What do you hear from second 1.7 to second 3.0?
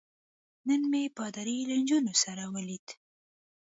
نجونو سره ولید.